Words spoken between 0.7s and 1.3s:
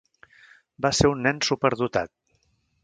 Va ser un